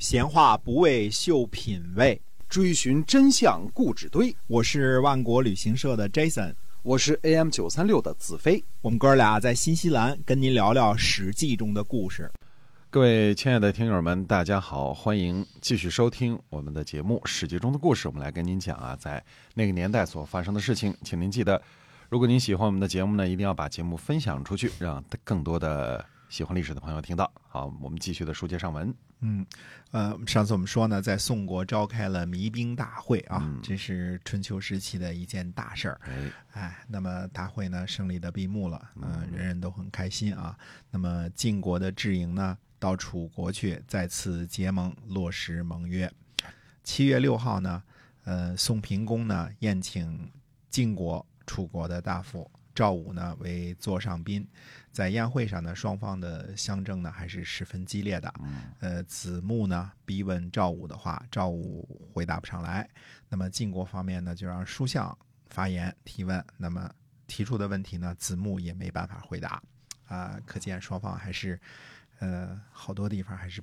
[0.00, 2.18] 闲话不为秀品味，
[2.48, 4.34] 追寻真相故纸堆。
[4.46, 8.64] 我是万国旅行社的 Jason，我是 AM 九三六的子飞。
[8.80, 12.32] 我们哥俩在新西兰跟您聊聊《史记》中的故事。
[12.88, 18.08] 各位亲爱的听友们，大家好，欢迎继续收听我们的节目《史记》中的故事。
[18.08, 19.22] 我们来跟您讲啊，在
[19.52, 20.96] 那个年代所发生的事情。
[21.04, 21.60] 请您记得，
[22.08, 27.30] 如果您喜欢我们的节目呢，一定要把节目分享出去，让更多的喜欢历史的朋友听到。
[27.48, 28.94] 好，我们继续的书接上文。
[29.18, 29.44] 嗯，
[29.90, 36.00] 呃，上次我们说呢，在宋国召开了弭兵大会啊，这是春秋时期的一件大事儿。
[36.52, 40.56] 哎，那么大会呢胜利的闭幕了，嗯，人人都很开心啊。
[40.88, 46.10] 那么晋国的智营呢，到楚国去再次结盟，落实盟约。
[46.84, 47.82] 七月六号呢，
[48.22, 50.30] 呃，宋平公呢宴请
[50.70, 52.48] 晋国、楚国的大夫。
[52.80, 54.48] 赵武呢为座上宾，
[54.90, 58.32] 在宴会上呢，双方的相争呢还是十分激烈的。
[58.78, 62.88] 呃，子木呢逼问赵武的话，赵武回答不上来。
[63.28, 65.14] 那么晋国方面呢，就让书相
[65.50, 66.42] 发言提问。
[66.56, 66.90] 那么
[67.26, 69.62] 提出的问题呢，子木也没办法回答。
[70.06, 71.60] 啊，可见双方还是
[72.20, 73.62] 呃好多地方还是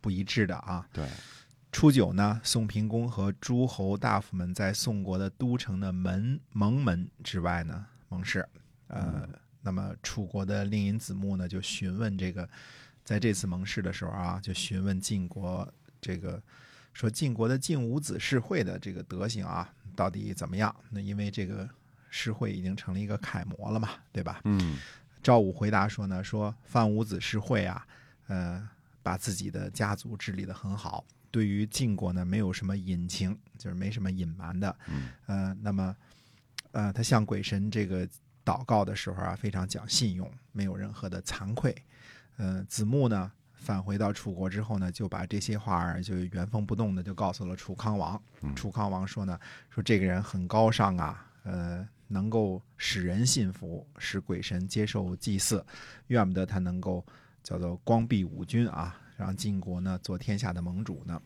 [0.00, 0.88] 不一致的啊。
[0.94, 1.06] 对。
[1.72, 7.84] 初九呢，宋平公和诸侯大夫们在宋国的都城的门蒙门之外呢。
[8.08, 8.46] 盟誓，
[8.88, 9.28] 呃，
[9.62, 12.48] 那么楚国的令尹子木呢，就询问这个，
[13.04, 15.68] 在这次盟誓的时候啊，就询问晋国
[16.00, 16.40] 这个，
[16.92, 20.74] 说晋国的晋武子世会的这个德行啊，到底怎么样？
[20.90, 21.68] 那因为这个
[22.10, 24.40] 世会已经成了一个楷模了嘛，对吧？
[24.44, 24.78] 嗯。
[25.22, 27.84] 赵武回答说呢，说范武子世会啊，
[28.28, 28.68] 呃，
[29.02, 34.76] 把自己的家族治理得很好，对于晋国呢，没有什么隐情，就是没什么隐瞒的。
[34.86, 35.08] 嗯。
[35.26, 35.96] 呃，那么。
[36.76, 38.06] 呃，他向鬼神这个
[38.44, 41.74] 祷告的时候啊，非常讲信用，没有任何的惭愧。
[42.36, 48.22] 呃，子木呢返回到楚国之后呢，就把这些话儿就原封不动的就告诉了楚康王。
[48.54, 55.64] 楚康王说呢，说这个人很高尚啊，呃，能够使人信服，使鬼神接受祭祀，
[56.08, 57.02] 怨不得他能够
[57.42, 61.18] 叫做光弼五军啊，让晋国呢做天下的盟主呢。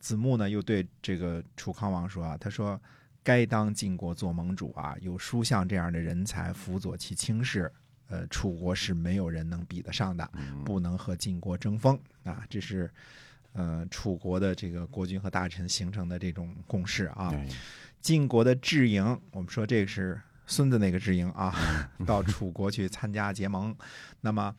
[0.00, 2.80] 子木呢又对这个楚康王说啊，他说。
[3.28, 4.96] 该当晋国做盟主啊！
[5.02, 7.70] 有叔向这样的人才辅佐其轻视，
[8.08, 10.26] 呃，楚国是没有人能比得上的，
[10.64, 12.42] 不能和晋国争锋啊！
[12.48, 12.90] 这是，
[13.52, 17.30] 呃，楚国的这个国君和大臣形成的这种共识啊。
[18.00, 21.54] 晋国的智营，我们说这是孙子那个智营啊，
[22.06, 23.76] 到楚国去参加结盟。
[24.22, 24.56] 那么，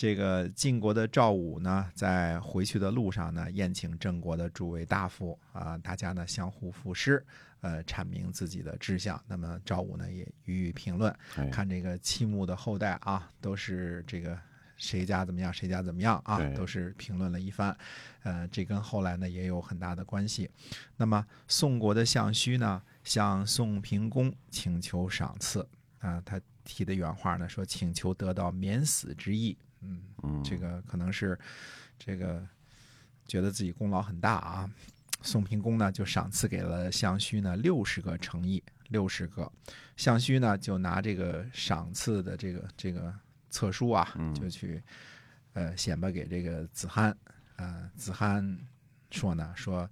[0.00, 7.22] 这个晋国的赵武呢，在回去的路上呢，宴请郑国的诸位大夫啊，大家呢相互赋诗。
[7.60, 9.22] 呃，阐明自己的志向。
[9.28, 11.14] 那么赵武呢，也予以评论。
[11.52, 14.38] 看这个七穆的后代啊，都是这个
[14.78, 17.76] 谁家怎么样，谁家怎么样啊，都是评论了一番。
[18.22, 20.48] 呃，这跟后来呢也有很大的关系。
[20.96, 25.68] 那么宋国的相须呢，向宋平公请求赏赐
[25.98, 29.58] 啊，他提的原话呢说，请求得到免死之意。
[29.82, 31.38] 嗯，这个可能是
[31.98, 32.46] 这个
[33.26, 34.70] 觉得自己功劳很大啊。
[35.22, 39.50] 宋平公呢，就赏赐给了项须呢六十个诚意，六十个。
[39.96, 43.14] 项须呢，就拿这个赏赐的这个这个
[43.50, 44.82] 册书啊，就去
[45.52, 47.16] 呃显摆给这个子罕。
[47.56, 48.58] 呃，子罕
[49.10, 49.88] 说呢，说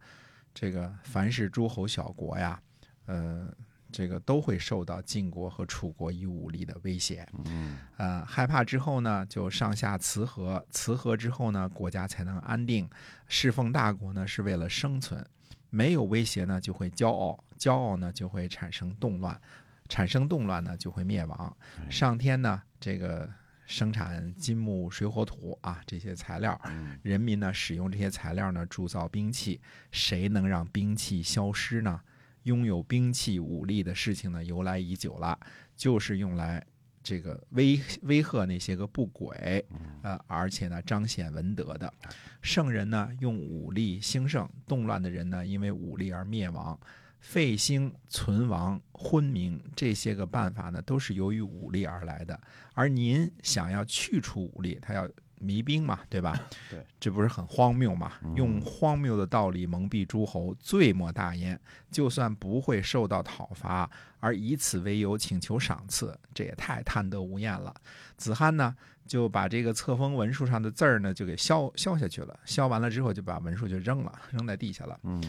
[0.54, 2.60] 这个凡是诸侯小国呀，
[3.06, 3.52] 呃。
[3.90, 12.88] 这个都会受到晋国和楚国以武力的威胁，嗯，呃，害怕之后呢，就上下辞和，辞和之后呢，国家才能安定。
[13.26, 15.24] 侍奉大国呢，是为了生存，
[15.70, 19.40] 没有威胁呢，就会骄傲，骄傲呢，就会产生动乱，
[19.88, 21.56] 产生动乱呢，就会灭亡。
[21.88, 23.28] 上天呢，这个
[23.66, 26.60] 生产金木水火土啊这些材料，
[27.02, 29.60] 人民呢，使用这些材料呢，铸造兵器，
[29.90, 32.00] 谁能让兵器消失呢？
[32.44, 35.38] 拥有兵器武力的事情呢，由来已久了，
[35.76, 36.64] 就是用来
[37.02, 39.64] 这个威威吓那些个不轨，
[40.02, 41.92] 呃，而且呢彰显文德的
[42.40, 46.78] 圣人呢，用武力兴盛；动乱的人呢，因为武力而灭亡。
[47.20, 52.40] 废兴存亡昏明这些个办法呢，都是由于武力而来的。
[52.74, 55.08] 而您想要去除武力，他要。
[55.40, 56.38] 迷兵嘛，对吧？
[56.70, 58.12] 对，这不是很荒谬嘛？
[58.36, 61.58] 用荒谬的道理蒙蔽诸侯，罪莫大焉。
[61.90, 63.90] 就算不会受到讨伐，
[64.20, 67.74] 而以此为由请求赏赐，这也太贪得无厌了。
[68.16, 68.74] 子罕呢，
[69.06, 72.38] 就把这个册封文书上的字儿呢，就给削削下去了。
[72.44, 75.00] 削完了之后，就把文书就扔了，扔在地下了。
[75.04, 75.22] 嗯，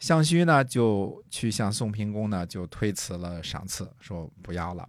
[0.00, 4.88] 项须呢，就去向宋平公呢，就推辞了赏赐，说不要了。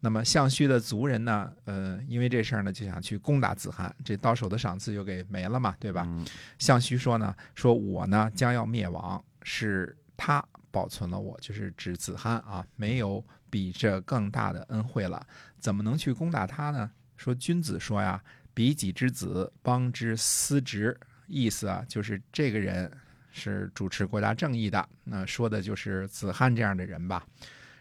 [0.00, 6.04] 那么项须的族人呢，呃，因为这事儿呢，就想去攻打子罕，这到手的赏赐就给没了嘛，对吧？
[6.06, 6.24] 嗯
[6.58, 15.26] 项须说呢，说我呢将要灭亡，是他保存了我，就是指子罕啊，没有比这更大的恩惠了，
[15.58, 16.88] 怎么能去攻打他呢？
[17.16, 18.22] 说君子说呀，
[18.54, 20.96] 比己之子，邦之司职，
[21.26, 22.88] 意思啊，就是这个人
[23.32, 27.26] 是主持国家正义的，那说的就是子罕这样的人吧。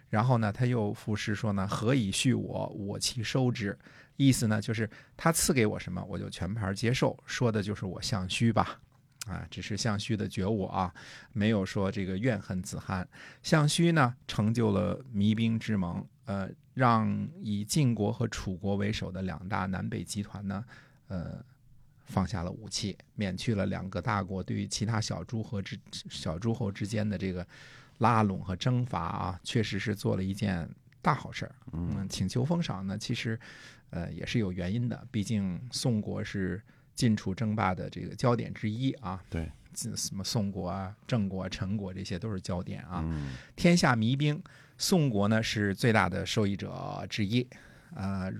[0.09, 3.77] 然后呢，他又赋诗说呢：“何以续我，我其收之。”
[4.17, 7.15] 意思呢，就是他赐给我什么，我就全盘接受。
[7.25, 8.79] 说的就是我项须吧，
[9.27, 10.91] 啊，只是项须的觉悟啊，
[11.33, 13.07] 没有说这个怨恨子罕。
[13.43, 20.65] 项须呢，成就了弭兵之盟，呃，让以晋国和楚国为首的两大南北集团呢，
[21.09, 21.43] 呃，
[22.05, 27.45] 放下了武器，免去了两个大国对于其他小诸侯之小诸侯之间的这个
[27.99, 30.69] 拉拢和征伐啊，确实是做了一件
[31.01, 31.55] 大好事儿。
[31.73, 33.39] 嗯，请求封赏呢，其实
[33.89, 36.61] 呃也是有原因的，毕竟宋国是
[36.95, 39.23] 晋楚争霸的这个焦点之一啊。
[39.29, 43.01] 对，什么宋国啊、郑国、陈国这些都是焦点啊。
[43.05, 44.41] 嗯天下迷兵，
[44.77, 47.47] 宋国呢是最大的受益者之一，
[47.95, 48.31] 呃，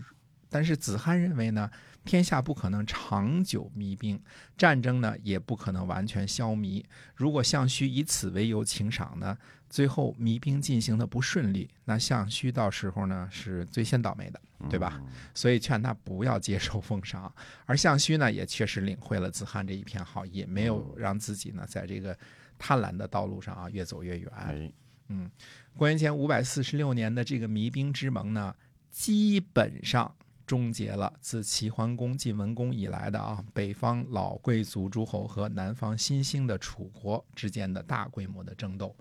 [0.49, 1.69] 但是子罕认为呢，
[2.05, 4.21] 天下不可能长久弭兵，
[4.57, 6.83] 战争呢也不可能完全消弭。
[7.15, 9.37] 如果项须以此为由请赏呢，
[9.69, 14.39] 最后弭兵进行的不顺利，那项须到时候呢是最先倒霉的，
[14.69, 15.01] 对吧？
[15.33, 17.33] 所以劝他不要接受封赏。
[17.65, 22.17] 而项须呢，也确实领会了子罕这一片好意，没有让自己呢在这个
[22.57, 24.73] 贪婪的道路上啊越走越远。
[25.09, 25.29] 嗯，
[25.75, 28.55] 公元前五百四十六年的这个弭兵之盟呢，
[28.89, 30.15] 基本上
[30.47, 38.95] 终结了自齐桓公、晋文公以来的啊北方老贵族诸侯和南方新兴的楚国之间的大规模的争斗，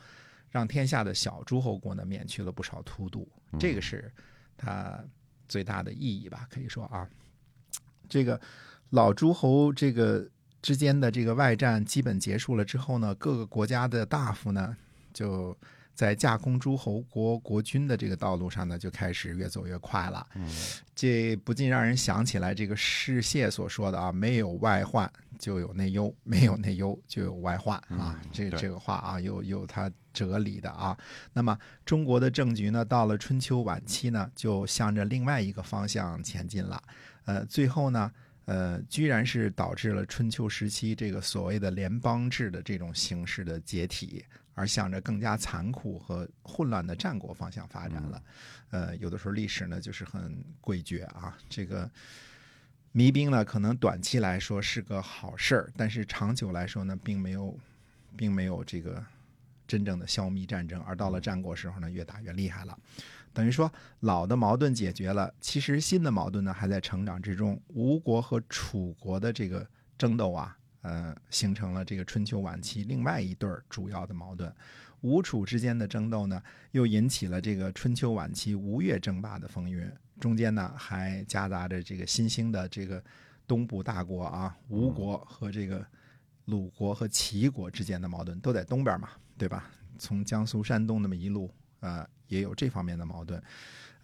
[0.50, 3.26] 让天下的小诸侯国呢免去了不少荼毒，
[3.58, 4.12] 这个是
[4.56, 5.02] 它
[5.46, 7.08] 最大的意义吧，可以说啊，
[8.08, 8.40] 这个
[8.90, 10.28] 老诸侯这个
[10.60, 14.76] 之间的这个外战基本结束了之后呢，各个国家的大夫呢
[15.12, 15.56] 就。
[15.96, 20.24] 在架空诸侯国国君的这个道路上呢，就开始越走越快了。
[20.34, 20.48] 嗯
[20.94, 28.20] 这不禁让人想起来这个世谢所说的啊，没有外患就有内忧，没有内忧就有外患啊。
[28.22, 30.96] 嗯这这个话啊，有有它哲理的啊。
[31.32, 36.80] 那么中国的政局呢，到了春秋晚期呢，就向着另外一个方向前进了。
[37.24, 38.12] 呃，最后呢。
[38.46, 44.24] 呃，居然是导致了春秋时期这个所谓的联邦制的这种形式的解体，
[44.56, 48.22] 而向着更加残酷和混乱的战国方向发展了。
[48.70, 51.36] 呃，有的时候历史呢就是很诡谲啊。
[51.48, 51.88] 这个
[52.94, 57.56] 弭兵呢，可能短期来说是个好事儿，但是长久来说呢，并没有，
[58.16, 59.04] 并没有这个
[59.68, 60.80] 真正的消弭战争。
[60.80, 62.76] 而到了战国时候呢，越打越厉害了。
[63.34, 63.70] 等于说
[64.00, 67.60] 老的矛盾解决了，其实新的矛盾呢还在成长之中。
[67.68, 69.68] 吴国和楚国的这个
[69.98, 70.56] 争斗啊，
[70.86, 74.54] 呃，形成了这个春秋晚期另外一对儿主要的矛盾。
[75.00, 76.40] 吴楚之间的争斗呢，
[76.70, 79.90] 又引起了这个春秋晚期吴越争霸的风云，
[80.20, 83.02] 中间呢还夹杂着这个新兴的这个
[83.48, 85.84] 东部大国啊，吴国和这个
[86.44, 89.68] 鲁国和齐国之间的矛盾，都在东边嘛，对吧？
[89.98, 93.42] 从江苏、山东那么一路，呃，也有这方面的矛盾，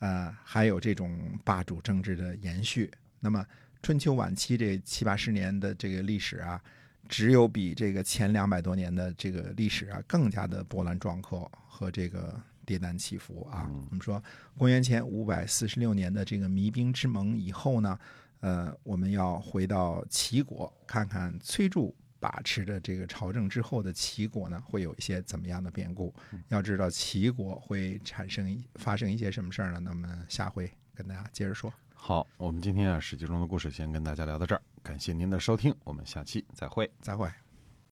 [0.00, 2.90] 呃，还有这种霸主政治的延续。
[3.20, 3.46] 那么
[3.82, 6.62] 春秋晚期这七八十年的这个历史啊，
[7.08, 13.68] 只有比这个前两百多年的这个历史啊更加的波澜壮阔和这个跌宕起伏啊。
[13.90, 14.22] 我们说
[14.56, 17.98] 公元前五百四十六年的这个弭兵之盟以后呢，
[18.38, 21.92] 呃，我们要回到齐国看看崔杼。
[22.20, 26.14] 把持着这个朝政之后的齐国呢，会有一些怎么样的变故？
[26.50, 29.80] 要知道齐国会产生一发生一些什么事儿呢？
[29.80, 31.74] 那么下回跟大家接着说。
[32.04, 36.90] 好，我们今天啊《史记》中的故事先跟大家聊到这儿，感谢您的收听，我们下期再会。
[37.00, 37.30] 再会。